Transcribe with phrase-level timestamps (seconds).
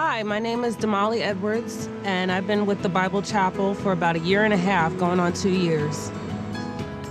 [0.00, 4.14] Hi, my name is Damali Edwards, and I've been with the Bible Chapel for about
[4.14, 6.12] a year and a half, going on two years.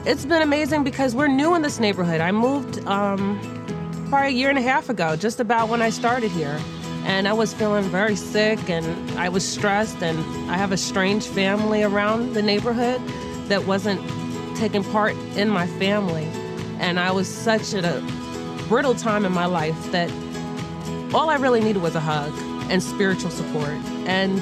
[0.06, 2.22] It's been amazing because we're new in this neighborhood.
[2.22, 3.38] I moved um,
[4.08, 6.58] probably a year and a half ago, just about when I started here.
[7.04, 10.18] And I was feeling very sick and I was stressed, and
[10.50, 13.02] I have a strange family around the neighborhood
[13.50, 14.00] that wasn't
[14.56, 16.24] taking part in my family.
[16.80, 18.02] And I was such at a
[18.70, 20.10] brittle time in my life that
[21.14, 22.34] all I really needed was a hug
[22.70, 23.70] and spiritual support.
[24.06, 24.40] And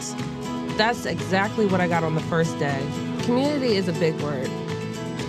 [0.77, 2.85] that's exactly what I got on the first day.
[3.23, 4.49] Community is a big word.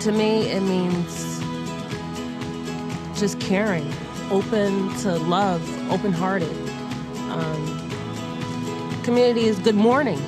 [0.01, 1.39] To me, it means
[3.19, 3.91] just caring,
[4.29, 5.61] open to love,
[5.91, 6.55] open hearted.
[7.29, 10.21] Um, community is good morning.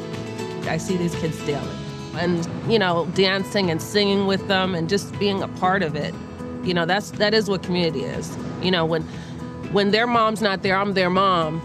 [0.67, 1.67] I see these kids daily.
[2.15, 6.13] And, you know, dancing and singing with them and just being a part of it.
[6.63, 8.35] You know, that's that is what community is.
[8.61, 9.03] You know, when
[9.71, 11.61] when their mom's not there, I'm their mom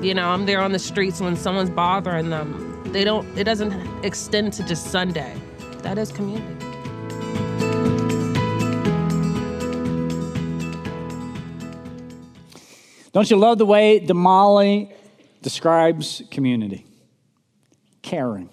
[0.00, 2.82] you know, I'm there on the streets when someone's bothering them.
[2.92, 3.72] They don't, it doesn't
[4.04, 5.34] extend to just Sunday.
[5.82, 6.64] That is community.
[13.12, 14.92] Don't you love the way Damali
[15.42, 16.86] describes community?
[18.02, 18.48] Caring,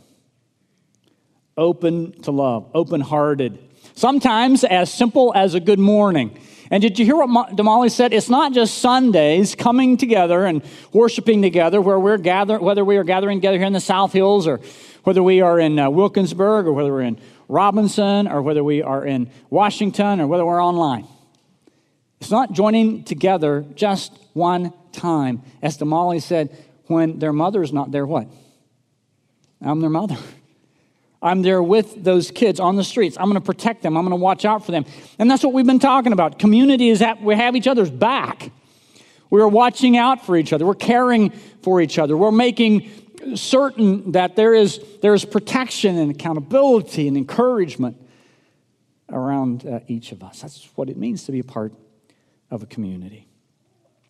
[1.55, 3.59] open to love, open hearted.
[3.93, 6.39] Sometimes as simple as a good morning.
[6.71, 8.13] And did you hear what Damali said?
[8.13, 13.03] It's not just Sundays coming together and worshiping together where we're gathering, whether we are
[13.03, 14.59] gathering together here in the South Hills or
[15.03, 19.05] whether we are in uh, Wilkinsburg or whether we're in Robinson or whether we are
[19.05, 21.07] in Washington or whether we're online.
[22.19, 25.43] It's not joining together just one time.
[25.61, 26.49] As Damali said,
[26.87, 28.27] when their mother is not there, what?
[29.61, 30.17] I'm their mother.
[31.25, 33.17] I'm there with those kids on the streets.
[33.17, 33.97] I'm going to protect them.
[33.97, 34.85] I'm going to watch out for them.
[35.17, 36.37] And that's what we've been talking about.
[36.37, 38.51] Community is that we have each other's back.
[39.31, 40.67] We're watching out for each other.
[40.67, 41.31] We're caring
[41.63, 42.15] for each other.
[42.15, 42.91] We're making
[43.33, 47.97] certain that there is, there is protection and accountability and encouragement
[49.11, 50.41] around uh, each of us.
[50.41, 51.73] That's what it means to be a part
[52.51, 53.27] of a community.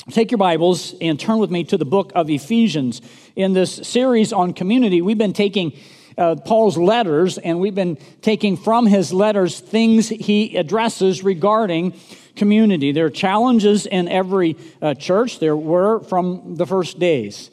[0.10, 3.02] Take your Bibles and turn with me to the book of Ephesians.
[3.38, 5.74] In this series on community, we've been taking
[6.18, 11.94] uh, Paul's letters, and we've been taking from his letters things he addresses regarding
[12.36, 12.92] community.
[12.92, 17.52] There are challenges in every uh, church, there were from the first days.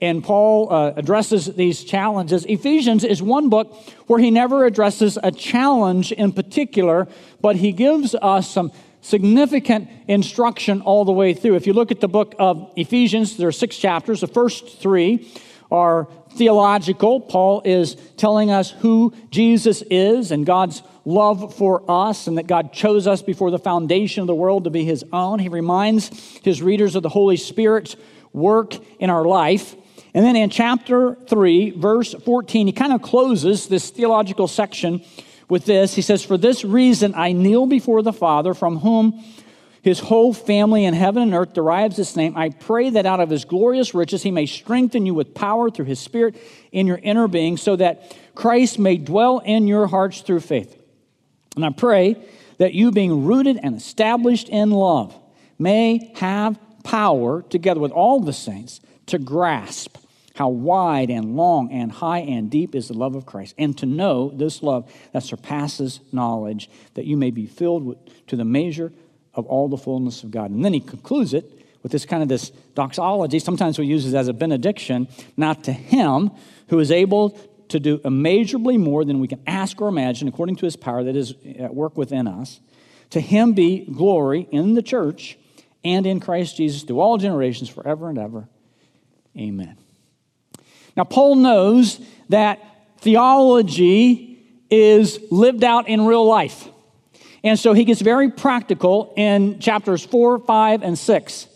[0.00, 2.44] And Paul uh, addresses these challenges.
[2.44, 3.74] Ephesians is one book
[4.06, 7.08] where he never addresses a challenge in particular,
[7.40, 11.54] but he gives us some significant instruction all the way through.
[11.54, 14.20] If you look at the book of Ephesians, there are six chapters.
[14.20, 15.30] The first three
[15.74, 17.20] are theological.
[17.20, 22.72] Paul is telling us who Jesus is and God's love for us, and that God
[22.72, 25.40] chose us before the foundation of the world to be his own.
[25.40, 26.08] He reminds
[26.38, 27.96] his readers of the Holy Spirit's
[28.32, 29.74] work in our life.
[30.14, 35.04] And then in chapter 3, verse 14, he kind of closes this theological section
[35.48, 35.94] with this.
[35.94, 39.24] He says, For this reason I kneel before the Father, from whom
[39.84, 42.38] his whole family in heaven and earth derives its name.
[42.38, 45.84] I pray that out of his glorious riches he may strengthen you with power through
[45.84, 46.36] his spirit
[46.72, 50.74] in your inner being, so that Christ may dwell in your hearts through faith.
[51.54, 52.16] And I pray
[52.56, 55.14] that you, being rooted and established in love,
[55.58, 59.98] may have power, together with all the saints, to grasp
[60.34, 63.84] how wide and long and high and deep is the love of Christ, and to
[63.84, 68.90] know this love that surpasses knowledge, that you may be filled with, to the measure
[69.34, 70.50] of all the fullness of God.
[70.50, 71.50] And then he concludes it
[71.82, 73.38] with this kind of this doxology.
[73.38, 76.30] Sometimes we use it as a benediction, not to him
[76.68, 80.64] who is able to do immeasurably more than we can ask or imagine according to
[80.64, 82.60] his power that is at work within us.
[83.10, 85.38] To him be glory in the church
[85.84, 88.48] and in Christ Jesus through all generations forever and ever.
[89.36, 89.76] Amen.
[90.96, 92.62] Now, Paul knows that
[92.98, 94.38] theology
[94.70, 96.68] is lived out in real life.
[97.44, 101.48] And so he gets very practical in chapters 4, 5, and 6.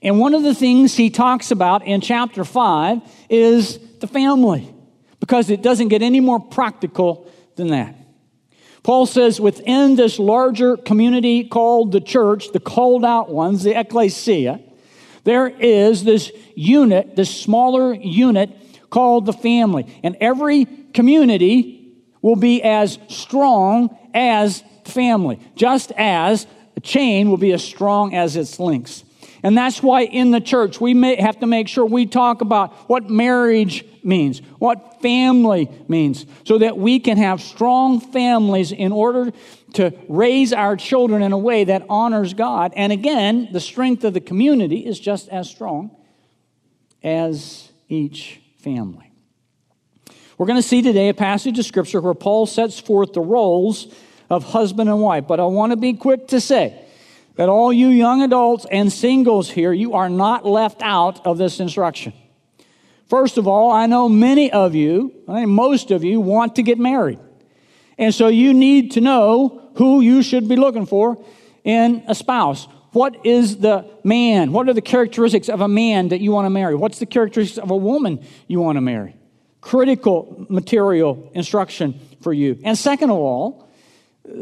[0.00, 4.72] And one of the things he talks about in chapter 5 is the family,
[5.18, 7.96] because it doesn't get any more practical than that.
[8.84, 14.60] Paul says within this larger community called the church, the called out ones, the ecclesia,
[15.24, 18.50] there is this unit, this smaller unit
[18.90, 19.92] called the family.
[20.04, 26.46] And every community will be as strong as family, just as
[26.76, 29.04] a chain will be as strong as its links.
[29.42, 32.72] And that's why in the church we may have to make sure we talk about
[32.88, 39.30] what marriage means, what family means, so that we can have strong families in order
[39.74, 42.72] to raise our children in a way that honors God.
[42.76, 45.94] And again, the strength of the community is just as strong
[47.02, 49.12] as each family.
[50.38, 53.86] We're going to see today a passage of Scripture where Paul sets forth the roles
[54.30, 55.26] of husband and wife.
[55.26, 56.82] But I want to be quick to say
[57.36, 61.60] that all you young adults and singles here, you are not left out of this
[61.60, 62.12] instruction.
[63.08, 66.62] First of all, I know many of you, I think most of you, want to
[66.62, 67.20] get married.
[67.98, 71.22] And so you need to know who you should be looking for
[71.62, 72.66] in a spouse.
[72.92, 74.52] What is the man?
[74.52, 76.74] What are the characteristics of a man that you want to marry?
[76.74, 79.14] What's the characteristics of a woman you want to marry?
[79.60, 82.58] Critical material instruction for you.
[82.64, 83.65] And second of all,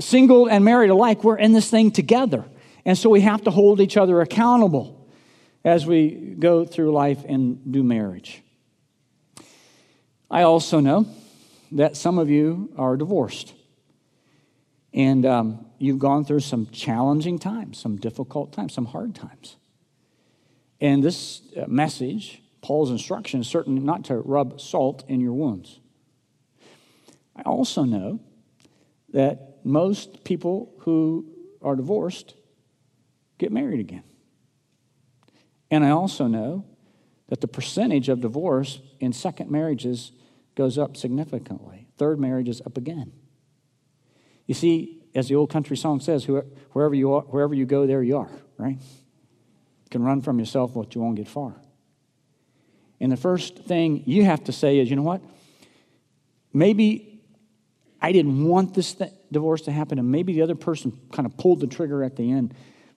[0.01, 2.45] single and married alike, we're in this thing together.
[2.85, 5.09] And so we have to hold each other accountable
[5.65, 8.43] as we go through life and do marriage.
[10.31, 11.07] I also know
[11.73, 13.55] that some of you are divorced.
[14.93, 19.57] And um, you've gone through some challenging times, some difficult times, some hard times.
[20.81, 25.81] And this uh, message, Paul's instruction, is certainly not to rub salt in your wounds.
[27.35, 28.21] I also know
[29.15, 31.25] that most people who
[31.63, 32.35] are divorced
[33.39, 34.03] get married again.
[35.71, 36.65] And I also know
[37.29, 40.13] that the percentage of divorce in second marriages
[40.57, 41.87] goes up significantly.
[41.97, 43.13] Third marriage is up again.
[44.47, 48.03] You see, as the old country song says, wherever you, are, wherever you go, there
[48.03, 48.79] you are, right?
[48.79, 51.55] You can run from yourself, but you won't get far.
[53.01, 55.23] And the first thing you have to say is, you know what?
[56.53, 57.14] Maybe
[58.05, 61.39] I didn't want this th- divorce to happen, and maybe the other person kind of
[61.39, 62.53] pulled the trigger at the end,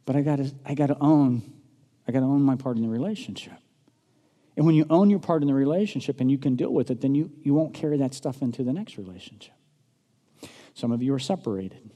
[0.05, 1.49] but I got to I got to own,
[2.05, 3.53] I got to own my part in the relationship.
[4.57, 6.99] And when you own your part in the relationship and you can deal with it,
[6.99, 9.53] then you, you won't carry that stuff into the next relationship.
[10.73, 11.89] Some of you are separated.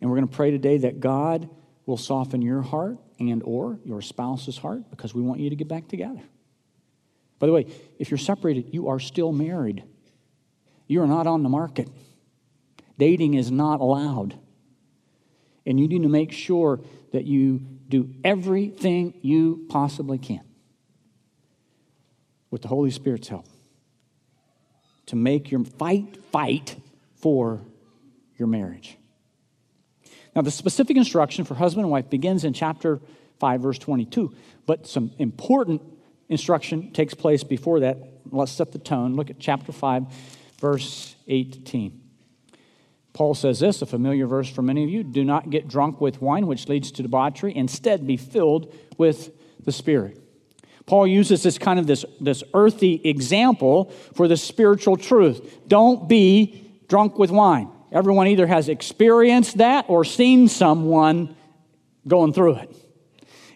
[0.00, 1.48] And we're going to pray today that God
[1.84, 5.68] will soften your heart and or your spouse's heart because we want you to get
[5.68, 6.22] back together.
[7.38, 7.66] By the way,
[8.00, 9.84] if you're separated, you are still married.
[10.86, 11.88] You are not on the market.
[12.98, 14.38] Dating is not allowed.
[15.66, 16.80] And you need to make sure
[17.12, 20.42] that you do everything you possibly can
[22.50, 23.46] with the Holy Spirit's help
[25.06, 26.76] to make your fight, fight
[27.16, 27.60] for
[28.36, 28.96] your marriage.
[30.34, 33.00] Now, the specific instruction for husband and wife begins in chapter
[33.40, 34.34] 5, verse 22,
[34.66, 35.80] but some important
[36.28, 37.98] instruction takes place before that.
[38.30, 39.14] Let's set the tone.
[39.14, 40.04] Look at chapter 5,
[40.60, 42.02] verse 18.
[43.12, 46.20] Paul says this, a familiar verse for many of you do not get drunk with
[46.20, 47.56] wine, which leads to debauchery.
[47.56, 49.30] Instead, be filled with
[49.64, 50.22] the Spirit.
[50.84, 55.60] Paul uses this kind of this, this earthy example for the spiritual truth.
[55.66, 57.70] Don't be drunk with wine.
[57.90, 61.34] Everyone either has experienced that or seen someone
[62.06, 62.76] going through it.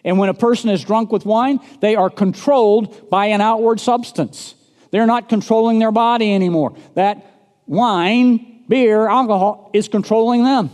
[0.03, 4.55] And when a person is drunk with wine, they are controlled by an outward substance.
[4.91, 6.75] They're not controlling their body anymore.
[6.95, 7.25] That
[7.65, 10.69] wine, beer, alcohol is controlling them.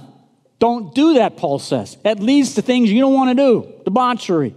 [0.60, 1.98] Don't do that, Paul says.
[2.04, 4.56] It leads to things you don't want to do debauchery.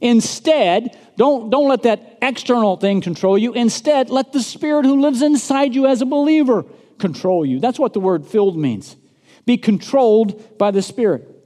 [0.00, 3.52] Instead, don't, don't let that external thing control you.
[3.52, 6.64] Instead, let the Spirit who lives inside you as a believer
[6.98, 7.60] control you.
[7.60, 8.96] That's what the word filled means.
[9.46, 11.39] Be controlled by the Spirit.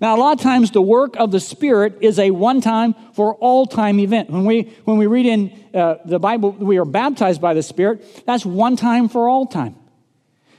[0.00, 3.34] Now, a lot of times the work of the Spirit is a one time for
[3.36, 4.30] all time event.
[4.30, 8.24] When we, when we read in uh, the Bible, we are baptized by the Spirit,
[8.26, 9.76] that's one time for all time.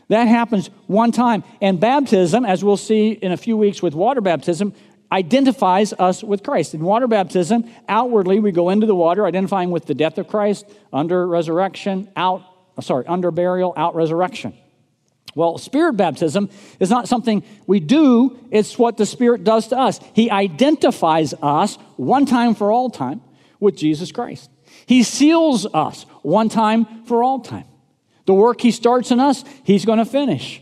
[0.10, 1.44] That happens one time.
[1.62, 4.74] And baptism, as we'll see in a few weeks with water baptism,
[5.12, 6.74] identifies us with Christ.
[6.74, 10.66] In water baptism, outwardly we go into the water identifying with the death of Christ,
[10.92, 12.44] under resurrection, out
[12.82, 14.54] sorry, under burial, out resurrection.
[15.36, 20.00] Well, spirit baptism is not something we do, it's what the Spirit does to us.
[20.14, 23.22] He identifies us one time for all time
[23.60, 24.50] with Jesus Christ.
[24.86, 27.66] He seals us one time for all time.
[28.26, 30.62] The work He starts in us, He's going to finish.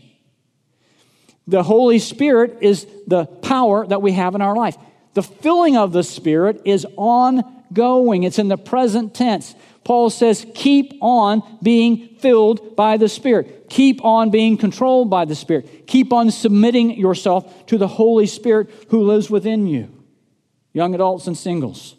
[1.46, 4.76] The Holy Spirit is the power that we have in our life.
[5.14, 9.56] The filling of the Spirit is ongoing, it's in the present tense.
[9.82, 13.59] Paul says, keep on being filled by the Spirit.
[13.70, 15.86] Keep on being controlled by the Spirit.
[15.86, 19.88] Keep on submitting yourself to the Holy Spirit who lives within you.
[20.72, 21.94] Young adults and singles.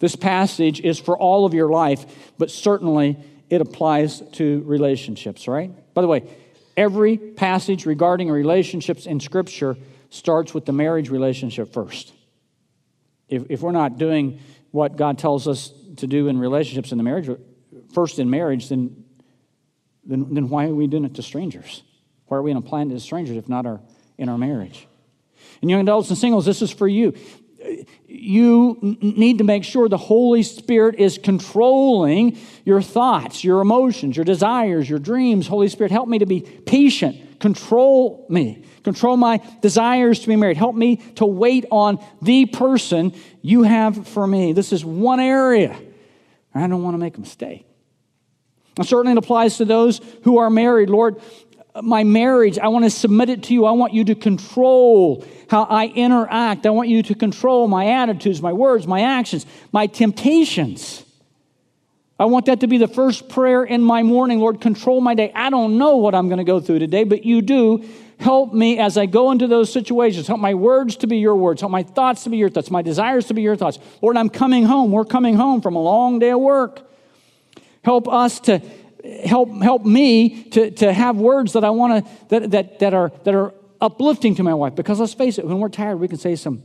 [0.00, 3.16] This passage is for all of your life, but certainly
[3.50, 5.70] it applies to relationships, right?
[5.94, 6.24] By the way,
[6.76, 9.76] every passage regarding relationships in Scripture
[10.10, 12.12] starts with the marriage relationship first.
[13.28, 14.40] If, if we're not doing
[14.72, 17.30] what God tells us to do in relationships in the marriage,
[17.94, 19.01] first in marriage, then,
[20.04, 21.82] then, then why are we doing it to strangers?
[22.26, 23.80] Why are we to plan to strangers if not our,
[24.18, 24.86] in our marriage?
[25.60, 27.14] And young adults and singles, this is for you.
[28.06, 34.24] you need to make sure the Holy Spirit is controlling your thoughts, your emotions, your
[34.24, 35.46] desires, your dreams.
[35.46, 37.40] Holy Spirit, help me to be patient.
[37.40, 38.64] Control me.
[38.82, 40.56] Control my desires to be married.
[40.56, 44.52] Help me to wait on the person you have for me.
[44.52, 45.78] This is one area.
[46.54, 47.66] I don't want to make a mistake.
[48.76, 50.88] And certainly it applies to those who are married.
[50.90, 51.20] Lord,
[51.80, 53.64] my marriage, I want to submit it to you.
[53.64, 56.66] I want you to control how I interact.
[56.66, 61.04] I want you to control my attitudes, my words, my actions, my temptations.
[62.18, 64.38] I want that to be the first prayer in my morning.
[64.38, 65.32] Lord, control my day.
[65.34, 67.84] I don't know what I'm going to go through today, but you do.
[68.20, 70.28] Help me as I go into those situations.
[70.28, 71.62] Help my words to be your words.
[71.62, 72.70] Help my thoughts to be your thoughts.
[72.70, 73.78] My desires to be your thoughts.
[74.00, 74.92] Lord, I'm coming home.
[74.92, 76.86] We're coming home from a long day of work.
[77.82, 78.62] Help us to
[79.24, 83.10] help help me to, to have words that I want to that, that that are
[83.24, 84.74] that are uplifting to my wife.
[84.74, 86.62] Because let's face it, when we're tired, we can say some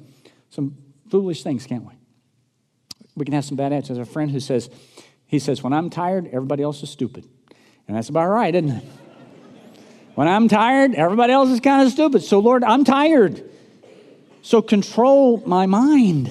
[0.50, 0.78] some
[1.10, 1.94] foolish things, can't we?
[3.16, 3.98] We can have some bad attitudes.
[3.98, 4.70] There's a friend who says,
[5.26, 7.28] he says, when I'm tired, everybody else is stupid.
[7.88, 8.84] And that's about right, isn't it?
[10.16, 12.22] when I'm tired, everybody else is kind of stupid.
[12.22, 13.50] So, Lord, I'm tired.
[14.42, 16.30] So control my mind.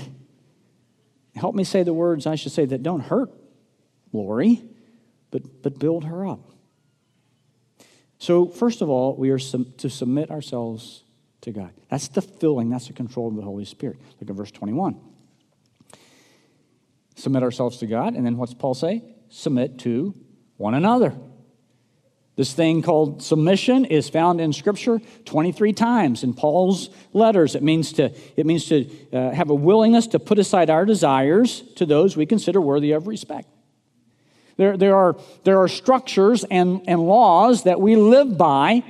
[1.35, 3.31] Help me say the words I should say that don't hurt
[4.13, 4.63] Lori
[5.37, 6.41] but, but build her up.
[8.19, 11.05] So, first of all, we are to submit ourselves
[11.43, 11.73] to God.
[11.91, 13.99] That's the filling, that's the control of the Holy Spirit.
[14.19, 14.99] Look at verse 21.
[17.17, 19.05] Submit ourselves to God, and then what's Paul say?
[19.29, 20.15] Submit to
[20.57, 21.15] one another.
[22.37, 27.55] This thing called submission is found in Scripture 23 times in Paul's letters.
[27.55, 31.61] It means to, it means to uh, have a willingness to put aside our desires
[31.77, 33.49] to those we consider worthy of respect.
[34.57, 38.85] There, there, are, there are structures and, and laws that we live by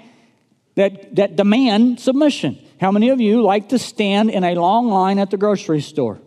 [0.76, 2.58] that, that demand submission.
[2.80, 6.20] How many of you like to stand in a long line at the grocery store?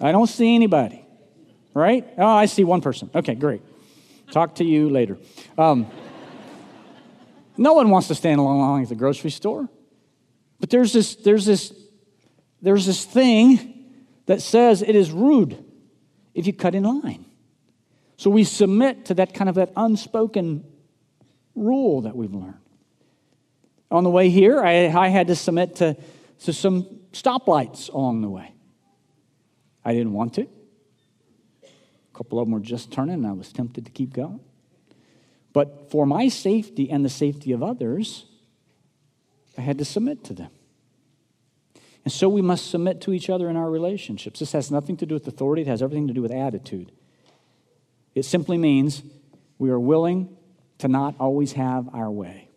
[0.00, 1.04] I don't see anybody,
[1.74, 2.06] right?
[2.18, 3.10] Oh, I see one person.
[3.14, 3.62] Okay, great.
[4.30, 5.18] Talk to you later.
[5.56, 5.86] Um,
[7.56, 9.68] no one wants to stand in a long line at the grocery store.
[10.58, 11.72] But there's this, there's this,
[12.60, 13.94] there's this thing
[14.26, 15.64] that says it is rude
[16.34, 17.24] if you cut in line.
[18.16, 20.64] So we submit to that kind of that unspoken
[21.54, 22.54] rule that we've learned.
[23.90, 25.96] On the way here, I, I had to submit to,
[26.40, 28.52] to some stoplights along the way.
[29.84, 30.42] I didn't want to.
[30.42, 34.40] A couple of them were just turning, and I was tempted to keep going.
[35.52, 38.26] But for my safety and the safety of others,
[39.58, 40.50] I had to submit to them.
[42.04, 44.40] And so we must submit to each other in our relationships.
[44.40, 46.92] This has nothing to do with authority, it has everything to do with attitude.
[48.14, 49.02] It simply means
[49.58, 50.36] we are willing
[50.78, 52.48] to not always have our way.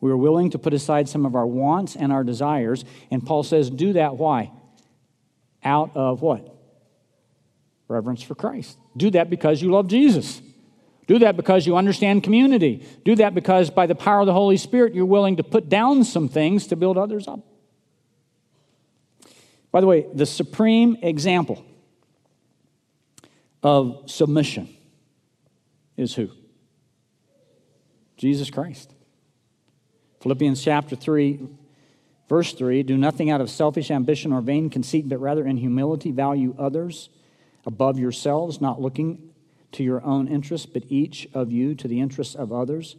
[0.00, 2.84] We are willing to put aside some of our wants and our desires.
[3.10, 4.16] And Paul says, do that.
[4.16, 4.52] Why?
[5.64, 6.54] Out of what?
[7.88, 8.78] Reverence for Christ.
[8.96, 10.40] Do that because you love Jesus.
[11.08, 12.86] Do that because you understand community.
[13.04, 16.04] Do that because by the power of the Holy Spirit, you're willing to put down
[16.04, 17.40] some things to build others up.
[19.70, 21.64] By the way, the supreme example
[23.62, 24.68] of submission
[25.96, 26.30] is who?
[28.16, 28.92] Jesus Christ.
[30.20, 31.48] Philippians chapter 3,
[32.28, 36.10] verse 3 Do nothing out of selfish ambition or vain conceit, but rather in humility
[36.10, 37.10] value others
[37.66, 39.30] above yourselves, not looking
[39.72, 42.96] to your own interests, but each of you to the interests of others.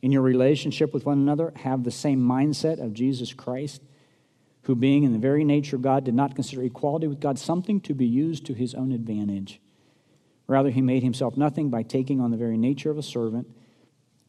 [0.00, 3.82] In your relationship with one another, have the same mindset of Jesus Christ
[4.64, 7.80] who, being in the very nature of God, did not consider equality with God something
[7.82, 9.60] to be used to his own advantage.
[10.46, 13.46] Rather, he made himself nothing by taking on the very nature of a servant,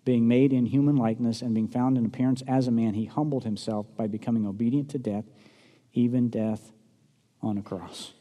[0.04, 3.44] being made in human likeness, and being found in appearance as a man, he humbled
[3.44, 5.25] himself by becoming obedient to death,
[5.94, 6.72] even death
[7.42, 8.13] on a cross.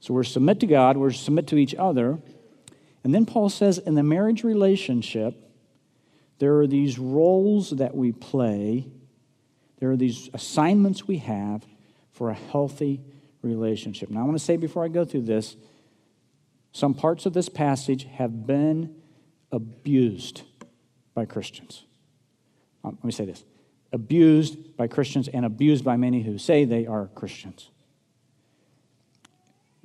[0.00, 2.18] So we're submit to God, we're submit to each other.
[3.02, 5.34] And then Paul says in the marriage relationship,
[6.38, 8.88] there are these roles that we play
[9.78, 11.66] there are these assignments we have
[12.12, 13.02] for a healthy
[13.42, 14.10] relationship.
[14.10, 15.56] Now, I want to say before I go through this,
[16.72, 18.96] some parts of this passage have been
[19.52, 20.42] abused
[21.14, 21.84] by Christians.
[22.84, 23.44] Um, let me say this
[23.92, 27.70] abused by Christians and abused by many who say they are Christians.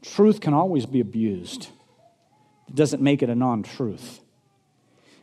[0.02, 1.70] Truth can always be abused,
[2.68, 4.20] it doesn't make it a non truth.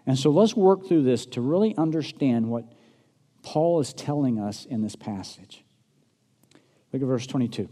[0.07, 2.65] And so let's work through this to really understand what
[3.43, 5.65] Paul is telling us in this passage.
[6.93, 7.69] Look at verse 22.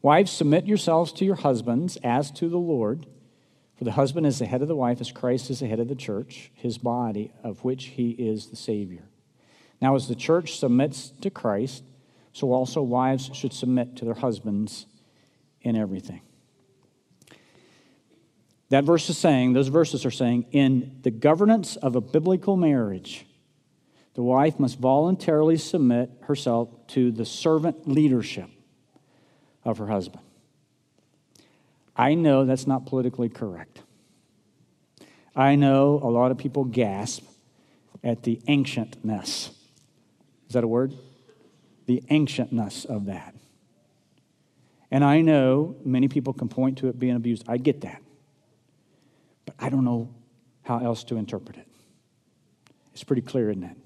[0.00, 3.06] Wives, submit yourselves to your husbands as to the Lord.
[3.76, 5.88] For the husband is the head of the wife, as Christ is the head of
[5.88, 9.04] the church, his body, of which he is the Savior.
[9.80, 11.82] Now, as the church submits to Christ,
[12.32, 14.86] so also wives should submit to their husbands
[15.62, 16.22] in everything.
[18.70, 23.26] That verse is saying, those verses are saying, in the governance of a biblical marriage,
[24.14, 28.48] the wife must voluntarily submit herself to the servant leadership
[29.64, 30.22] of her husband.
[31.96, 33.82] I know that's not politically correct.
[35.34, 37.24] I know a lot of people gasp
[38.04, 39.50] at the ancientness.
[40.46, 40.94] Is that a word?
[41.86, 43.34] The ancientness of that.
[44.90, 47.44] And I know many people can point to it being abused.
[47.48, 48.02] I get that.
[49.46, 50.14] But I don't know
[50.62, 51.66] how else to interpret it.
[52.92, 53.76] It's pretty clear, isn't it?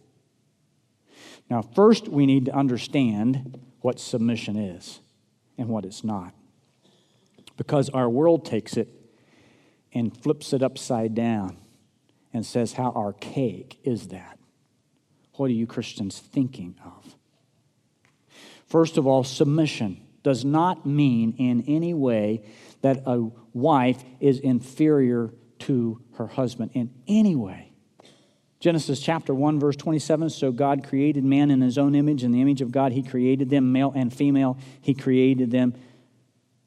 [1.49, 5.01] Now, first, we need to understand what submission is
[5.57, 6.35] and what it's not.
[7.57, 8.89] Because our world takes it
[9.93, 11.57] and flips it upside down
[12.33, 14.39] and says, How archaic is that?
[15.35, 17.15] What are you Christians thinking of?
[18.67, 22.43] First of all, submission does not mean in any way
[22.83, 27.73] that a wife is inferior to her husband in any way.
[28.67, 32.25] Genesis chapter 1, verse 27 So God created man in his own image.
[32.25, 35.73] In the image of God, he created them, male and female, he created them.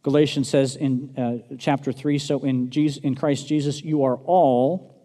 [0.03, 4.95] Galatians says in uh, chapter 3 So in, Jesus, in Christ Jesus, you are all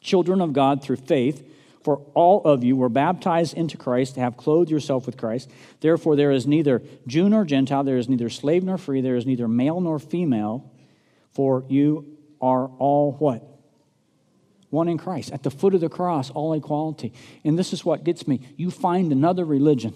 [0.00, 1.44] children of God through faith.
[1.82, 5.50] For all of you were baptized into Christ to have clothed yourself with Christ.
[5.80, 9.26] Therefore, there is neither Jew nor Gentile, there is neither slave nor free, there is
[9.26, 10.72] neither male nor female,
[11.32, 13.57] for you are all what?
[14.70, 15.32] One in Christ.
[15.32, 17.12] At the foot of the cross, all equality.
[17.44, 18.40] And this is what gets me.
[18.56, 19.94] You find another religion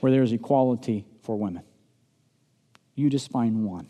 [0.00, 1.62] where there is equality for women.
[2.94, 3.88] You just find one.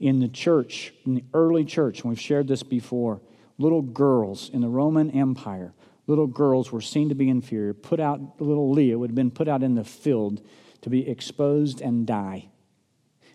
[0.00, 3.20] In the church, in the early church, and we've shared this before,
[3.58, 5.74] little girls in the Roman Empire,
[6.08, 9.46] little girls were seen to be inferior, put out, little Leah would have been put
[9.46, 10.44] out in the field
[10.80, 12.48] to be exposed and die.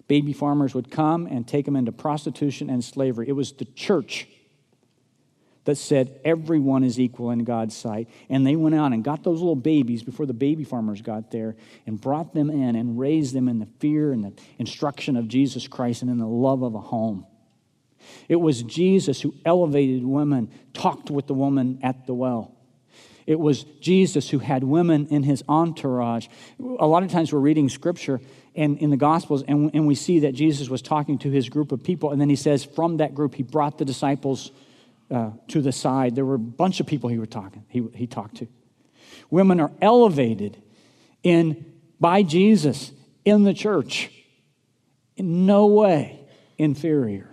[0.08, 3.28] Baby farmers would come and take them into prostitution and slavery.
[3.28, 4.28] It was the church
[5.67, 8.08] that said everyone is equal in God's sight.
[8.30, 11.58] And they went out and got those little babies before the baby farmers got there
[11.86, 15.67] and brought them in and raised them in the fear and the instruction of Jesus
[15.67, 17.26] Christ and in the love of a home.
[18.30, 22.56] It was Jesus who elevated women, talked with the woman at the well.
[23.26, 26.28] It was Jesus who had women in his entourage.
[26.80, 28.22] A lot of times we're reading scripture
[28.58, 31.72] and in the Gospels, and, and we see that Jesus was talking to his group
[31.72, 34.52] of people, and then he says, from that group, he brought the disciples
[35.12, 36.15] uh, to the side.
[36.15, 38.48] There were a bunch of people he were talking, he, he talked to.
[39.30, 40.62] Women are elevated
[41.24, 42.91] in by Jesus
[43.24, 44.12] in the church.
[45.15, 46.20] In no way
[46.58, 47.30] inferior.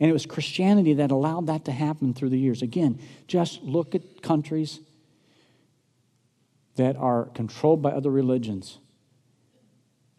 [0.00, 2.62] And it was Christianity that allowed that to happen through the years.
[2.62, 4.78] Again, just look at countries
[6.76, 8.78] that are controlled by other religions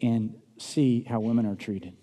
[0.02, 1.96] and see how women are treated.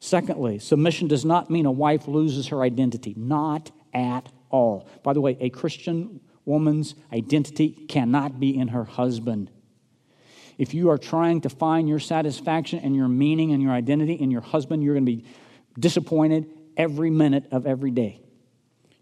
[0.00, 3.14] Secondly, submission does not mean a wife loses her identity.
[3.16, 4.88] Not at all.
[5.02, 9.50] By the way, a Christian woman's identity cannot be in her husband.
[10.58, 14.30] If you are trying to find your satisfaction and your meaning and your identity in
[14.30, 15.24] your husband, you're going to be
[15.78, 18.20] disappointed every minute of every day.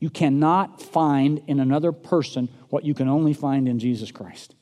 [0.00, 4.54] You cannot find in another person what you can only find in Jesus Christ.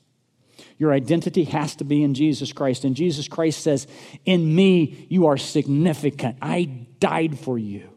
[0.78, 2.84] Your identity has to be in Jesus Christ.
[2.84, 3.86] And Jesus Christ says,
[4.24, 6.36] In me, you are significant.
[6.42, 6.64] I
[7.00, 7.90] died for you.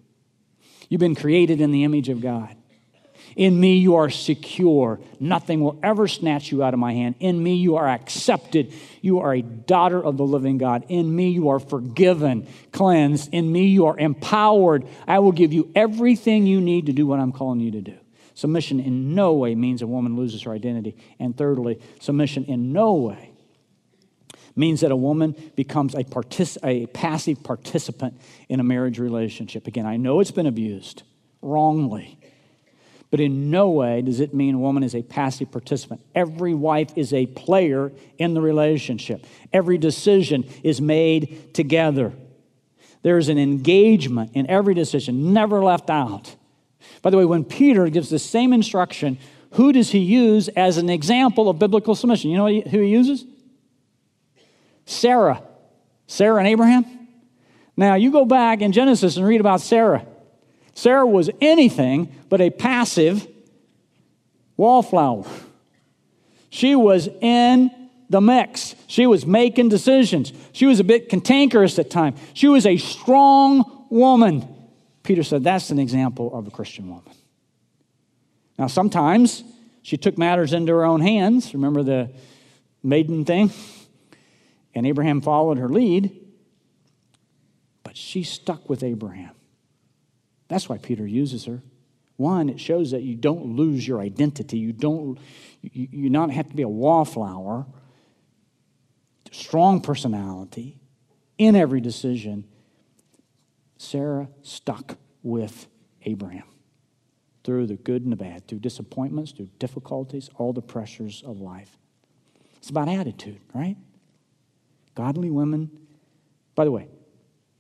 [0.88, 2.56] You've been created in the image of God.
[3.36, 5.00] In me, you are secure.
[5.20, 7.16] Nothing will ever snatch you out of my hand.
[7.20, 8.74] In me, you are accepted.
[9.02, 10.86] You are a daughter of the living God.
[10.90, 13.30] In me, you are forgiven, cleansed.
[13.32, 14.88] In me, you are empowered.
[15.08, 17.99] I will give you everything you need to do what I'm calling you to do.
[18.40, 20.96] Submission in no way means a woman loses her identity.
[21.20, 23.32] And thirdly, submission in no way
[24.56, 29.68] means that a woman becomes a, partic- a passive participant in a marriage relationship.
[29.68, 31.04] Again, I know it's been abused
[31.42, 32.18] wrongly.
[33.12, 36.00] But in no way does it mean a woman is a passive participant.
[36.16, 39.26] Every wife is a player in the relationship.
[39.52, 42.14] Every decision is made together.
[43.02, 46.38] There's an engagement in every decision, never left out.
[47.02, 49.18] By the way, when Peter gives the same instruction,
[49.54, 52.30] who does he use as an example of biblical submission?
[52.30, 53.26] You know who he uses?
[54.86, 55.42] Sarah.
[56.08, 56.86] Sarah and Abraham.
[57.78, 60.06] Now, you go back in Genesis and read about Sarah.
[60.74, 63.28] Sarah was anything but a passive
[64.58, 65.26] wallflower.
[66.50, 67.72] She was in
[68.10, 68.76] the mix.
[68.88, 70.34] She was making decisions.
[70.52, 72.20] She was a bit cantankerous at times.
[72.34, 74.48] She was a strong woman.
[75.10, 77.12] Peter said that's an example of a Christian woman.
[78.60, 79.44] Now, sometimes
[79.82, 81.52] she took matters into her own hands.
[81.56, 82.12] Remember the
[82.84, 83.52] maiden thing?
[84.76, 86.16] And Abraham followed her lead,
[87.82, 89.34] but she stuck with Abraham.
[90.48, 91.64] That's why Peter uses her.
[92.18, 94.60] One, it shows that you don't lose your identity.
[94.60, 95.18] You don't,
[95.64, 97.66] you, you not have to be a wallflower,
[99.32, 100.78] strong personality
[101.40, 102.44] in every decision.
[103.80, 105.68] Sarah stuck with
[106.04, 106.44] Abraham
[107.46, 111.78] through the good and the bad, through disappointments, through difficulties, all the pressures of life.
[112.58, 113.78] It's about attitude, right?
[114.96, 115.72] Godly women,
[116.56, 116.90] by the way,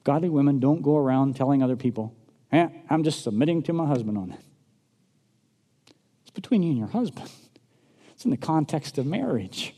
[0.03, 2.13] godly women don't go around telling other people,
[2.51, 4.41] eh, I'm just submitting to my husband on it.
[6.23, 7.32] It's between you and your husband,
[8.12, 9.73] it's in the context of marriage.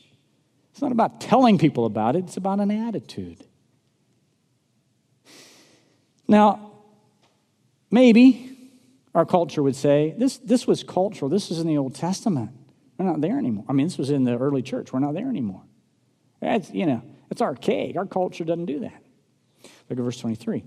[0.71, 3.45] It's not about telling people about it, it's about an attitude.
[6.31, 6.71] Now,
[7.91, 8.57] maybe
[9.13, 11.27] our culture would say this, this was cultural.
[11.27, 12.51] This is in the Old Testament.
[12.97, 13.65] We're not there anymore.
[13.67, 14.93] I mean, this was in the early church.
[14.93, 15.61] We're not there anymore.
[16.39, 17.97] That's, you know, it's archaic.
[17.97, 19.03] Our culture doesn't do that.
[19.89, 20.63] Look at verse 23.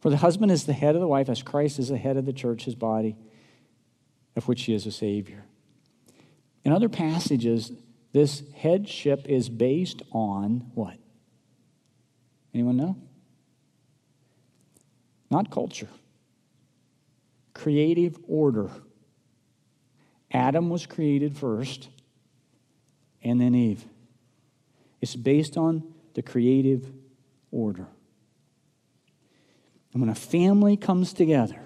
[0.00, 2.26] For the husband is the head of the wife, as Christ is the head of
[2.26, 3.16] the church, his body,
[4.34, 5.44] of which he is a Savior.
[6.64, 7.70] In other passages,
[8.12, 10.96] this headship is based on what?
[12.52, 12.96] Anyone know?
[15.30, 15.88] Not culture
[17.60, 18.70] creative order.
[20.32, 21.88] Adam was created first,
[23.22, 23.84] and then Eve.
[25.00, 26.90] It's based on the creative
[27.50, 27.86] order.
[29.92, 31.60] And when a family comes together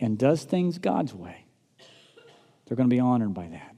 [0.00, 1.44] and does things God's way,
[2.64, 3.76] they're going to be honored by that.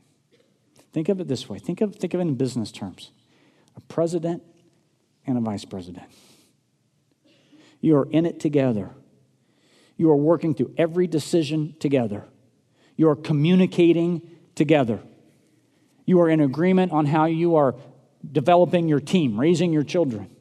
[0.92, 3.10] Think of it this way think of, think of it in business terms
[3.76, 4.42] a president
[5.26, 6.06] and a vice president.
[7.82, 8.90] You are in it together.
[9.98, 12.24] You are working through every decision together.
[12.96, 14.22] You are communicating
[14.54, 15.00] together.
[16.06, 17.74] You are in agreement on how you are
[18.30, 20.34] developing your team, raising your children.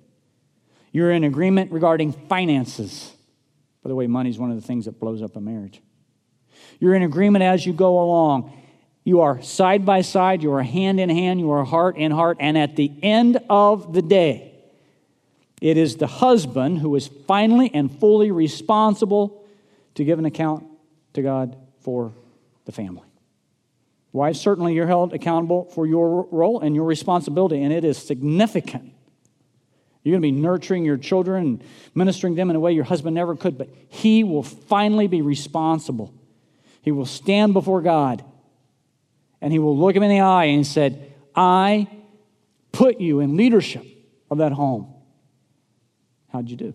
[0.92, 3.12] You're in agreement regarding finances.
[3.84, 5.82] By the way, money is one of the things that blows up a marriage.
[6.80, 8.58] You're in agreement as you go along.
[9.04, 12.38] You are side by side, you are hand in hand, you are heart in heart,
[12.40, 14.51] and at the end of the day,
[15.62, 19.46] it is the husband who is finally and fully responsible
[19.96, 20.66] to give an account
[21.14, 22.14] to God for
[22.66, 23.04] the family.
[24.12, 28.92] Wives, certainly you're held accountable for your role and your responsibility, and it is significant.
[30.04, 33.14] You're going to be nurturing your children and ministering them in a way your husband
[33.14, 36.14] never could, but he will finally be responsible.
[36.82, 38.24] He will stand before God
[39.42, 41.88] and he will look him in the eye and said, I
[42.72, 43.86] put you in leadership
[44.32, 44.94] of that home.
[46.32, 46.74] How'd you do?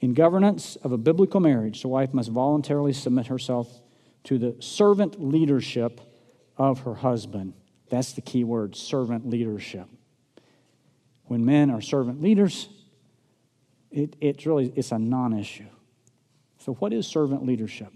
[0.00, 3.68] In governance of a biblical marriage, the wife must voluntarily submit herself
[4.24, 6.00] to the servant leadership
[6.56, 7.54] of her husband.
[7.90, 9.88] That's the key word servant leadership.
[11.24, 12.68] When men are servant leaders,
[13.90, 15.68] it, it's really it's a non-issue.
[16.58, 17.92] So what is servant leadership?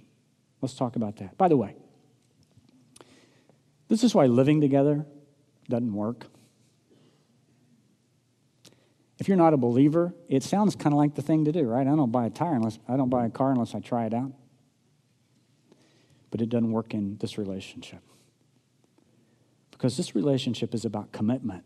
[0.60, 1.36] Let's talk about that.
[1.36, 1.76] By the way,
[3.88, 5.04] this is why living together
[5.68, 6.26] doesn't work.
[9.22, 11.86] If you're not a believer, it sounds kind of like the thing to do, right?
[11.86, 14.12] I don't buy a tire unless I don't buy a car unless I try it
[14.12, 14.32] out.
[16.32, 18.00] But it doesn't work in this relationship.
[19.70, 21.62] Because this relationship is about commitment.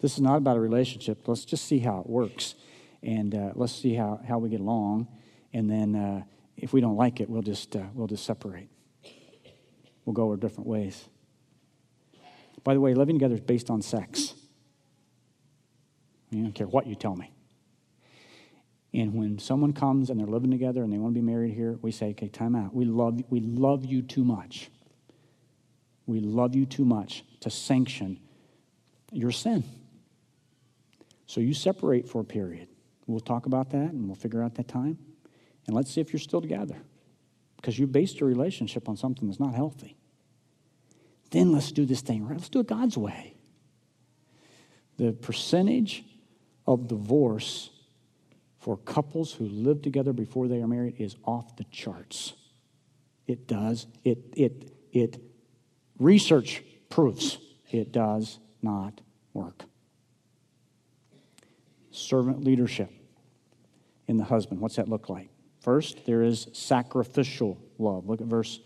[0.00, 1.28] This is not about a relationship.
[1.28, 2.54] Let's just see how it works.
[3.02, 5.08] And uh, let's see how, how we get along.
[5.52, 6.22] And then uh,
[6.56, 8.70] if we don't like it, we'll just, uh, we'll just separate.
[10.06, 11.10] We'll go our different ways.
[12.64, 14.32] By the way, living together is based on sex.
[16.40, 17.32] I don't care what you tell me.
[18.94, 21.78] And when someone comes and they're living together and they want to be married here,
[21.82, 22.74] we say, okay, time out.
[22.74, 24.70] We love, we love you too much.
[26.06, 28.20] We love you too much to sanction
[29.12, 29.64] your sin.
[31.26, 32.68] So you separate for a period.
[33.06, 34.98] We'll talk about that and we'll figure out that time.
[35.66, 36.76] And let's see if you're still together.
[37.56, 39.96] Because you based your relationship on something that's not healthy.
[41.30, 42.36] Then let's do this thing right.
[42.36, 43.34] Let's do it God's way.
[44.96, 46.04] The percentage
[46.66, 47.70] of divorce
[48.58, 52.32] for couples who live together before they are married is off the charts.
[53.26, 53.86] It does.
[54.04, 55.22] It, it, it,
[55.98, 57.38] research proves
[57.70, 59.00] it does not
[59.32, 59.64] work.
[61.90, 62.90] Servant leadership
[64.08, 64.60] in the husband.
[64.60, 65.28] What's that look like?
[65.60, 68.08] First, there is sacrificial love.
[68.08, 68.60] Look at verse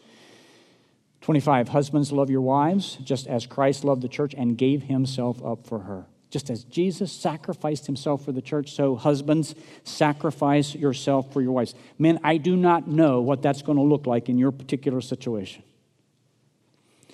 [1.20, 1.68] 25.
[1.68, 5.80] Husbands, love your wives, just as Christ loved the church and gave himself up for
[5.80, 11.52] her Just as Jesus sacrificed himself for the church, so husbands, sacrifice yourself for your
[11.52, 11.74] wives.
[11.98, 15.64] Men, I do not know what that's going to look like in your particular situation.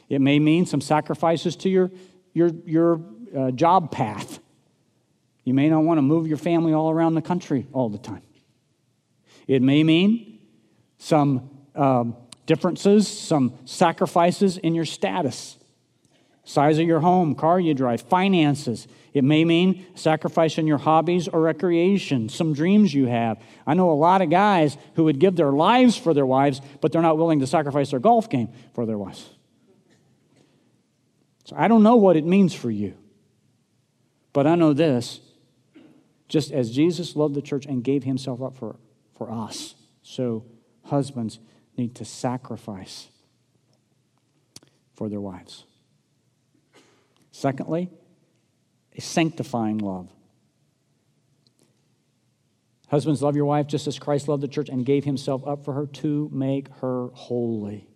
[0.09, 1.91] It may mean some sacrifices to your,
[2.35, 3.01] your, your
[3.37, 4.39] uh, job path.
[5.45, 8.23] You may not want to move your family all around the country all the time.
[9.47, 10.41] It may mean
[10.99, 15.57] some um, differences, some sacrifices in your status,
[16.47, 18.87] size of your home, car you drive, finances.
[19.13, 23.43] It may mean sacrificing your hobbies or recreation, some dreams you have.
[23.67, 26.93] I know a lot of guys who would give their lives for their wives, but
[26.93, 29.29] they're not willing to sacrifice their golf game for their wives.
[31.45, 32.95] So I don't know what it means for you,
[34.33, 35.21] but I know this
[36.29, 38.77] just as Jesus loved the church and gave himself up for,
[39.17, 40.45] for us, so
[40.85, 41.39] husbands
[41.77, 43.09] need to sacrifice
[44.95, 45.66] for their wives.
[47.37, 47.91] Secondly,
[48.97, 50.09] a sanctifying love.
[52.89, 55.75] Husbands, love your wife just as Christ loved the church and gave himself up for
[55.75, 57.89] her to make her holy.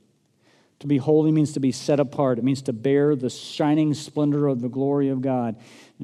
[0.80, 4.46] To be holy means to be set apart, it means to bear the shining splendor
[4.46, 5.56] of the glory of God.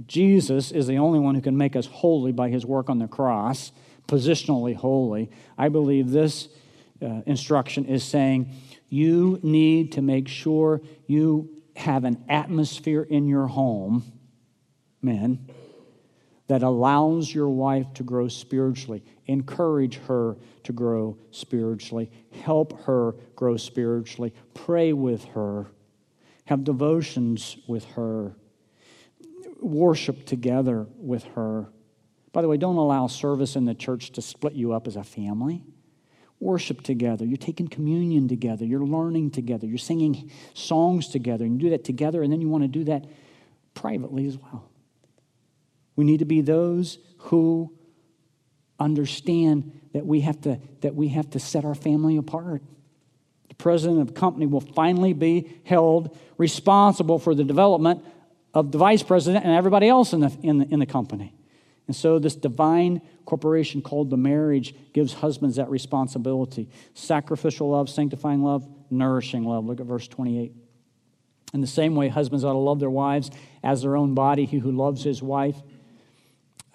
[0.07, 3.07] Jesus is the only one who can make us holy by his work on the
[3.07, 3.70] cross,
[4.09, 5.31] positionally holy.
[5.59, 6.49] I believe this
[7.03, 8.51] uh, instruction is saying
[8.88, 14.03] you need to make sure you have an atmosphere in your home,
[15.03, 15.51] men,
[16.49, 19.05] that allows your wife to grow spiritually.
[19.27, 22.11] Encourage her to grow spiritually.
[22.43, 24.33] Help her grow spiritually.
[24.55, 25.67] Pray with her.
[26.47, 28.37] Have devotions with her.
[29.61, 31.69] Worship together with her.
[32.33, 35.05] By the way, don't allow service in the church to split you up as a
[35.05, 35.65] family.
[36.38, 37.25] Worship together.
[37.25, 38.64] You're taking communion together.
[38.64, 39.66] You're learning together.
[39.66, 41.44] You're singing songs together.
[41.44, 43.07] And you do that together, and then you want to do that
[43.75, 44.68] privately as well.
[45.96, 47.72] We need to be those who
[48.79, 52.62] understand that we have to, that we have to set our family apart.
[53.49, 58.05] The president of the company will finally be held responsible for the development
[58.53, 61.33] of the vice president and everybody else in the, in the, in the company.
[61.87, 68.42] And so, this divine corporation called the marriage gives husbands that responsibility sacrificial love, sanctifying
[68.42, 69.64] love, nourishing love.
[69.66, 70.53] Look at verse 28.
[71.55, 73.31] In the same way, husbands ought to love their wives
[73.62, 74.46] as their own body.
[74.46, 75.57] He who loves his wife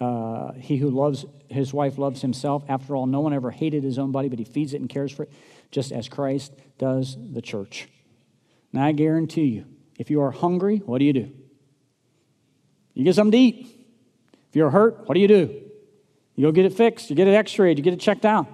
[0.02, 2.64] uh, he who loves his wife loves himself.
[2.68, 5.12] After all, no one ever hated his own body, but he feeds it and cares
[5.12, 5.30] for it,
[5.70, 7.88] just as Christ does the church.
[8.72, 11.30] Now, I guarantee you, if you are hungry, what do you do?
[12.94, 13.81] You get something to eat.
[14.52, 15.62] If you're hurt, what do you do?
[16.36, 18.46] You go get it fixed, you get it x rayed, you get it checked out.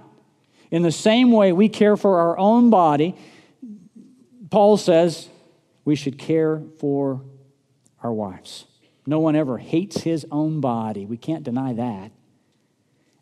[0.71, 3.17] In the same way we care for our own body,
[4.49, 5.27] Paul says
[5.83, 7.19] we should care for
[8.01, 8.63] our wives.
[9.05, 11.05] No one ever hates his own body.
[11.05, 12.11] We can't deny that.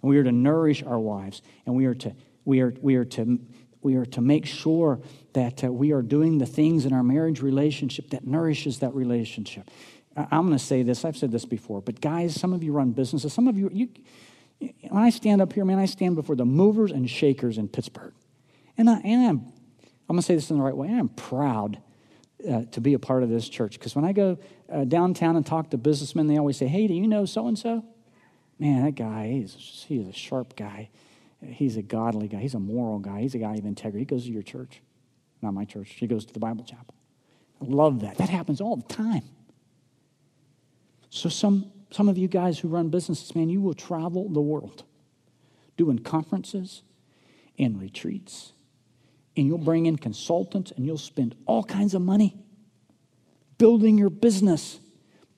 [0.04, 2.14] And we are to nourish our wives, and we are to,
[2.46, 3.40] we are, we are to,
[3.82, 5.00] we are to make sure
[5.34, 9.68] that uh, we are doing the things in our marriage relationship that nourishes that relationship.
[10.18, 12.92] I'm going to say this, I've said this before, but guys, some of you run
[12.92, 13.34] businesses.
[13.34, 13.90] Some of you, you
[14.90, 18.14] when I stand up here, man, I stand before the movers and shakers in Pittsburgh.
[18.78, 19.54] And, I, and I'm,
[20.10, 20.88] I'm going to say this in the right way.
[20.88, 21.80] I'm proud
[22.50, 23.74] uh, to be a part of this church.
[23.74, 24.40] Because when I go
[24.72, 27.58] uh, downtown and talk to businessmen, they always say, Hey, do you know so and
[27.58, 27.86] so?
[28.58, 30.90] Man, that guy, he's, he's a sharp guy.
[31.46, 32.40] He's a godly guy.
[32.40, 33.22] He's a moral guy.
[33.22, 34.00] He's a guy of integrity.
[34.00, 34.82] He goes to your church,
[35.44, 35.92] not my church.
[35.92, 36.96] He goes to the Bible chapel.
[37.62, 38.18] I love that.
[38.18, 39.22] That happens all the time.
[41.18, 44.84] So, some, some of you guys who run businesses, man, you will travel the world
[45.76, 46.84] doing conferences
[47.58, 48.54] and retreats
[49.36, 52.38] and you'll bring in consultants and you'll spend all kinds of money
[53.58, 54.80] building your business.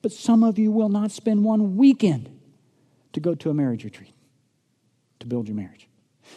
[0.02, 2.30] But some of you will not spend one weekend
[3.12, 4.12] to go to a marriage retreat
[5.20, 5.88] to build your marriage.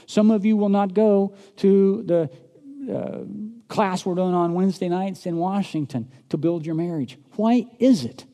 [0.05, 2.29] Some of you will not go to the
[2.93, 3.19] uh,
[3.67, 7.17] class we're doing on Wednesday nights in Washington to build your marriage.
[7.35, 8.25] Why is it?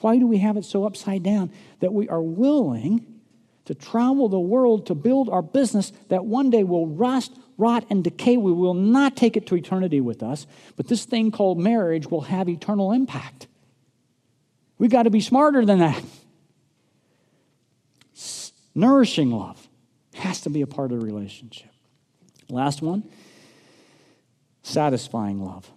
[0.00, 3.18] Why do we have it so upside down that we are willing
[3.68, 8.02] to travel the world to build our business that one day will rust, rot, and
[8.02, 8.38] decay.
[8.38, 12.22] We will not take it to eternity with us, but this thing called marriage will
[12.22, 13.46] have eternal impact.
[14.78, 16.02] We've got to be smarter than that.
[18.74, 19.68] Nourishing love
[20.14, 21.70] has to be a part of the relationship.
[22.48, 23.02] Last one
[24.62, 25.70] satisfying love.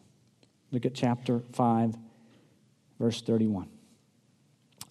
[0.72, 1.96] Look at chapter 5,
[3.00, 3.68] verse 31.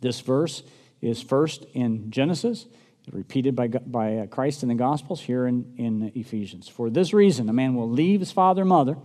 [0.00, 0.62] This verse
[1.00, 2.66] is first in Genesis
[3.12, 6.68] repeated by, by uh, Christ in the Gospels here in, in Ephesians.
[6.68, 8.96] For this reason, a man will leave his father and mother,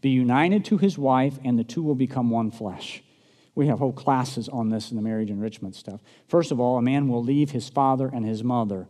[0.00, 3.02] be united to his wife, and the two will become one flesh.
[3.54, 6.00] We have whole classes on this in the marriage enrichment stuff.
[6.28, 8.88] First of all, a man will leave his father and his mother.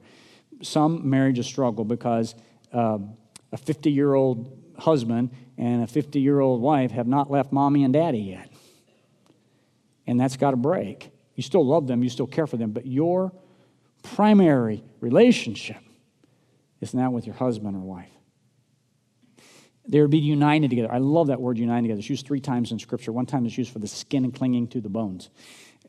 [0.63, 2.35] Some marriages struggle because
[2.73, 2.99] uh,
[3.51, 7.83] a 50 year old husband and a 50 year old wife have not left mommy
[7.83, 8.49] and daddy yet.
[10.07, 11.12] And that's got to break.
[11.35, 13.33] You still love them, you still care for them, but your
[14.03, 15.79] primary relationship
[16.81, 18.09] is not with your husband or wife.
[19.89, 20.93] They would be united together.
[20.93, 21.99] I love that word united together.
[21.99, 23.13] It's used three times in Scripture.
[23.13, 25.31] One time it's used for the skin clinging to the bones.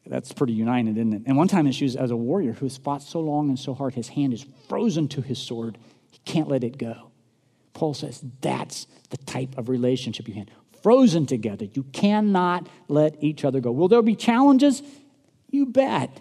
[0.05, 1.21] That's pretty united, isn't it?
[1.25, 3.73] And one time it's used as a warrior who has fought so long and so
[3.73, 5.77] hard, his hand is frozen to his sword.
[6.11, 7.11] He can't let it go.
[7.73, 10.47] Paul says that's the type of relationship you have.
[10.81, 11.65] Frozen together.
[11.71, 13.71] You cannot let each other go.
[13.71, 14.81] Will there be challenges?
[15.53, 16.19] You bet.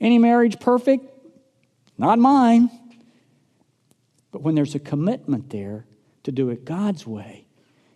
[0.00, 1.06] Any marriage perfect?
[1.96, 2.70] Not mine.
[4.32, 5.86] But when there's a commitment there,
[6.24, 7.46] to do it God's way.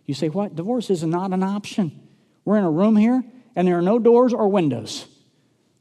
[0.05, 0.55] You say, What?
[0.55, 1.99] Divorce is not an option.
[2.45, 3.23] We're in a room here,
[3.55, 5.05] and there are no doors or windows.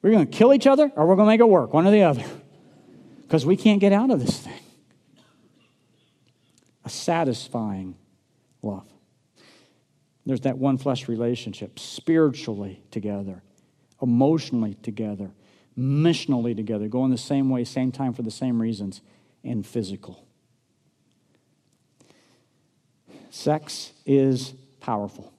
[0.03, 1.93] We're going to kill each other, or we're going to make it work, one or
[1.93, 2.25] the other.
[3.23, 4.61] Because we can't get out of this thing.
[6.85, 7.97] A satisfying
[8.63, 8.87] love.
[10.27, 13.43] There's that one flesh relationship, spiritually together,
[14.03, 15.31] emotionally together,
[15.79, 19.01] missionally together, going the same way, same time for the same reasons,
[19.45, 20.27] and physical.
[23.31, 25.33] Sex is powerful.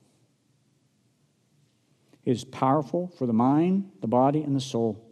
[2.25, 5.05] It is powerful for the mind, the body, and the soul.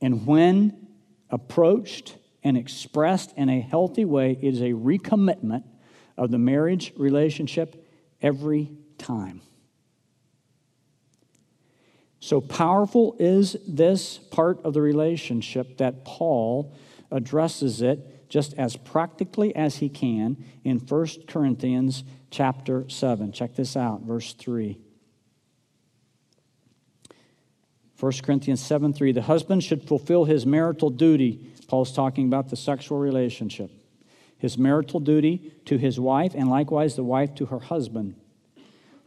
[0.00, 0.88] And when
[1.30, 5.64] approached and expressed in a healthy way, it is a recommitment
[6.16, 7.86] of the marriage relationship
[8.22, 9.40] every time.
[12.20, 16.74] So powerful is this part of the relationship that Paul
[17.10, 23.32] addresses it just as practically as he can in 1 Corinthians chapter 7.
[23.32, 24.78] Check this out, verse 3.
[27.98, 29.12] 1 Corinthians 7 3.
[29.12, 31.52] The husband should fulfill his marital duty.
[31.68, 33.70] Paul's talking about the sexual relationship.
[34.38, 38.14] His marital duty to his wife, and likewise the wife to her husband.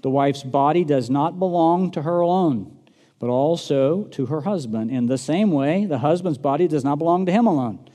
[0.02, 2.78] The wife's body does not belong to her alone,
[3.24, 4.92] but also to her husband.
[4.92, 7.88] In the same way, the husband's body does not belong to him alone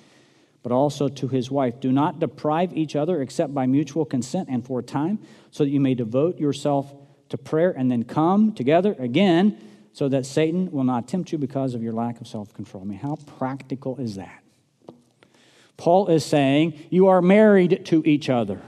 [0.62, 1.80] but also to his wife.
[1.80, 5.18] Do not deprive each other except by mutual consent and for a time,
[5.50, 6.94] so that you may devote yourself
[7.28, 9.58] to prayer and then come together again,
[9.92, 12.82] so that Satan will not tempt you because of your lack of self control.
[12.82, 14.42] I mean, how practical is that?
[15.76, 18.62] Paul is saying you are married to each other.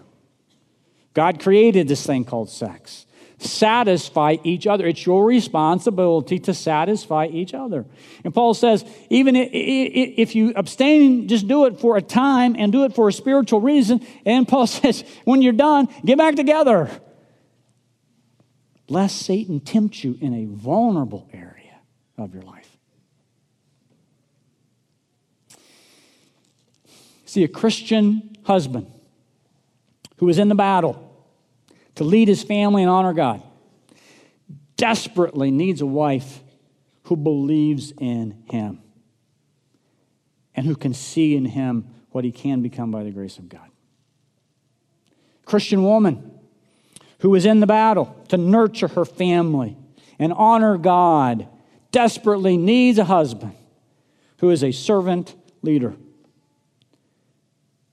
[1.15, 3.07] God created this thing called sex
[3.41, 4.87] satisfy each other.
[4.87, 7.87] It's your responsibility to satisfy each other.
[8.25, 12.85] And Paul says, even if you abstain, just do it for a time and do
[12.85, 14.07] it for a spiritual reason.
[14.25, 16.91] And Paul says, when you're done, get back together.
[18.89, 21.79] Lest Satan tempt you in a vulnerable area
[22.19, 22.77] of your life.
[27.25, 28.91] See, a Christian husband
[30.21, 31.11] who is in the battle
[31.95, 33.43] to lead his family and honor God,
[34.77, 36.43] desperately needs a wife
[37.05, 38.83] who believes in him
[40.55, 43.67] and who can see in him what he can become by the grace of God.
[45.47, 46.39] Christian woman
[47.21, 49.79] who is in the battle to nurture her family
[50.19, 51.49] and honor God
[51.93, 53.55] desperately needs a husband
[54.41, 55.95] who is a servant leader,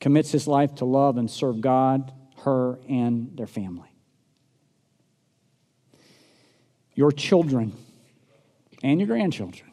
[0.02, 2.12] commits his life to love and serve God,
[2.48, 3.90] her, and their family.
[6.98, 7.72] your children
[8.84, 9.72] and your grandchildren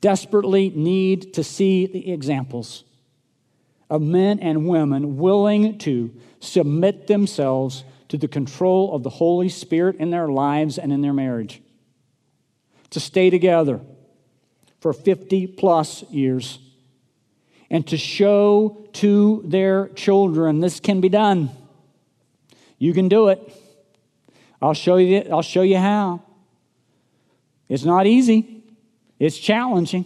[0.00, 2.84] desperately need to see the examples
[3.90, 9.96] of men and women willing to submit themselves to the control of the Holy Spirit
[9.96, 11.60] in their lives and in their marriage,
[12.88, 13.80] to stay together
[14.80, 16.58] for 50 plus years,
[17.70, 21.50] and to show to their children this can be done.
[22.78, 23.40] You can do it.
[24.60, 26.22] I'll show you, I'll show you how.
[27.68, 28.64] It's not easy,
[29.18, 30.04] it's challenging.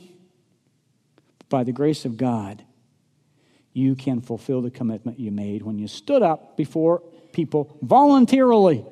[1.39, 2.63] But By the grace of God,
[3.73, 8.85] you can fulfill the commitment you made when you stood up before people voluntarily,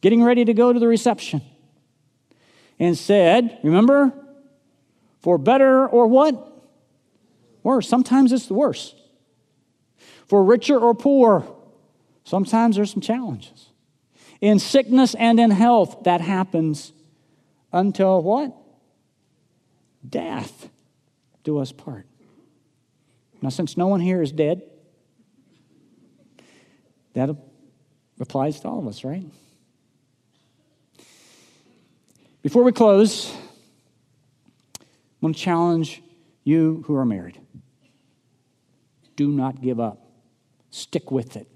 [0.00, 1.42] getting ready to go to the reception,
[2.78, 4.12] and said, Remember,
[5.20, 6.57] for better or what?
[7.68, 7.86] Worse.
[7.86, 8.94] Sometimes it's the worse.
[10.26, 11.46] For richer or poor,
[12.24, 13.68] sometimes there's some challenges
[14.40, 16.04] in sickness and in health.
[16.04, 16.94] That happens
[17.70, 18.56] until what?
[20.08, 20.70] Death
[21.44, 22.06] do us part.
[23.42, 24.62] Now, since no one here is dead,
[27.12, 27.28] that
[28.18, 29.26] applies to all of us, right?
[32.40, 33.30] Before we close,
[34.80, 34.86] I
[35.20, 36.02] want to challenge
[36.44, 37.38] you who are married.
[39.18, 39.98] Do not give up.
[40.70, 41.48] Stick with it.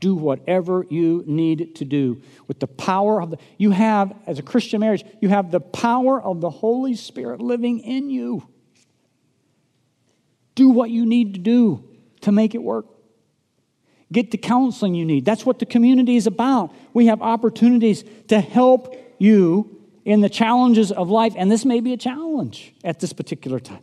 [0.00, 4.42] Do whatever you need to do with the power of the you have as a
[4.42, 8.48] Christian marriage, you have the power of the Holy Spirit living in you.
[10.54, 11.84] Do what you need to do
[12.22, 12.86] to make it work.
[14.10, 15.26] Get the counseling you need.
[15.26, 16.74] That's what the community is about.
[16.94, 21.92] We have opportunities to help you in the challenges of life, and this may be
[21.92, 23.82] a challenge at this particular time.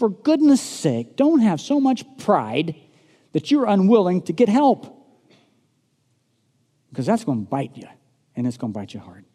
[0.00, 2.74] For goodness sake, don't have so much pride
[3.32, 4.96] that you're unwilling to get help.
[6.88, 7.86] Because that's going to bite you,
[8.34, 9.26] and it's going to bite you hard.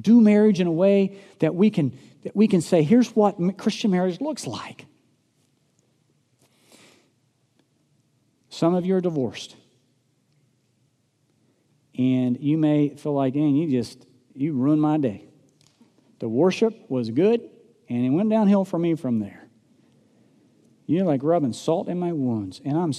[0.00, 3.90] Do marriage in a way that we can, that we can say, here's what Christian
[3.90, 4.86] marriage looks like.
[8.48, 9.56] Some of you are divorced.
[11.98, 14.06] And you may feel like, dang, you just,
[14.36, 15.24] you ruined my day.
[16.20, 17.50] The worship was good,
[17.90, 19.48] and it went downhill for me from there.
[20.86, 22.60] You're like rubbing salt in my wounds.
[22.64, 22.92] And I'm,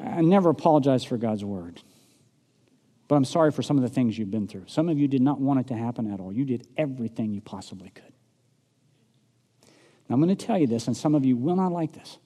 [0.00, 1.82] I never apologize for God's word.
[3.08, 4.64] But I'm sorry for some of the things you've been through.
[4.66, 6.32] Some of you did not want it to happen at all.
[6.32, 8.12] You did everything you possibly could.
[10.08, 12.18] Now, I'm going to tell you this, and some of you will not like this.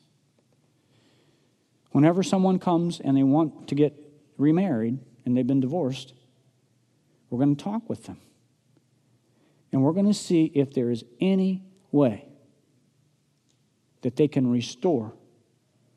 [1.92, 3.94] Whenever someone comes and they want to get
[4.36, 6.14] remarried and they've been divorced,
[7.30, 8.18] we're going to talk with them.
[9.72, 11.62] And we're going to see if there is any
[11.92, 12.28] way
[14.02, 15.12] that they can restore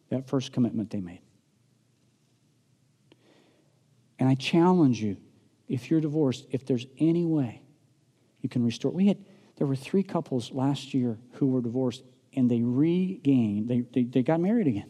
[0.09, 1.22] that first commitment they made.
[4.19, 5.17] And I challenge you,
[5.67, 7.61] if you're divorced, if there's any way
[8.41, 8.91] you can restore.
[8.91, 9.17] We had
[9.55, 12.03] there were three couples last year who were divorced
[12.34, 14.89] and they regained, they, they, they got married again.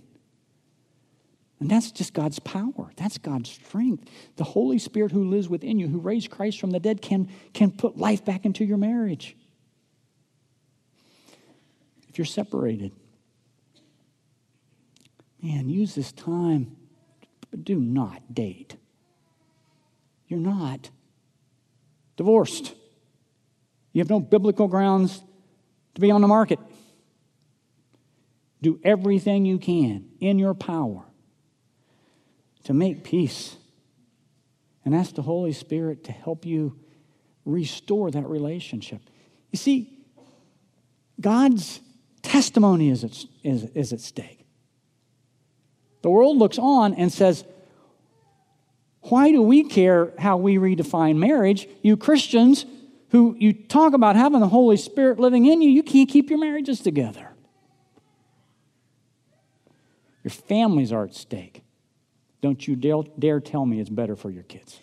[1.62, 2.92] And that's just God's power.
[2.98, 4.10] That's God's strength.
[4.36, 7.70] The Holy Spirit who lives within you, who raised Christ from the dead, can, can
[7.70, 9.38] put life back into your marriage.
[12.10, 12.94] If you're separated,
[15.40, 16.76] man, use this time,
[17.52, 18.76] but do not date.
[20.28, 20.90] You're not
[22.18, 22.74] divorced.
[23.94, 25.22] You have no biblical grounds
[25.94, 26.58] to be on the market.
[28.64, 31.06] Do everything you can in your power
[32.64, 33.56] to make peace
[34.84, 36.80] and ask the Holy Spirit to help you
[37.46, 39.02] restore that relationship.
[39.52, 39.98] You see,
[41.20, 41.82] God's
[42.22, 44.46] testimony is at, is, is at stake.
[46.02, 47.44] The world looks on and says,
[49.02, 51.68] Why do we care how we redefine marriage?
[51.84, 52.66] You Christians
[53.12, 56.40] who you talk about having the Holy Spirit living in you, you can't keep your
[56.40, 57.28] marriages together.
[60.24, 61.62] Your families are at stake.
[62.42, 64.80] Don't you dare, tell me it's better for your kids.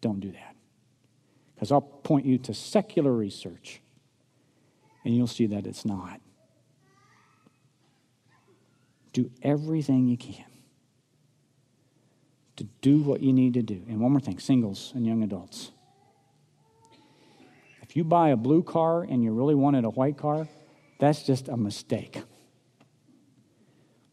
[0.00, 0.56] Don't do that.
[1.54, 3.80] Because I'll point you to secular research,
[5.04, 6.20] and you'll see that it's not.
[9.12, 10.44] Do everything you can
[12.56, 13.82] to do what you need to do.
[13.88, 15.70] And one more thing singles and young adults.
[17.82, 20.46] If you buy a blue car and you really wanted a white car,
[20.98, 22.22] that's just a mistake.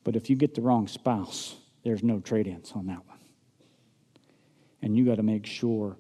[0.04, 1.56] But if you get the wrong spouse,
[1.88, 3.20] there's no trade ins on that one.
[4.82, 5.98] And you got to make sure,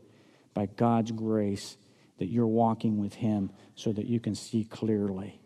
[0.53, 1.77] by God's grace,
[2.17, 5.39] that you're walking with Him so that you can see clearly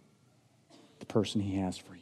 [0.99, 2.00] the person He has for you.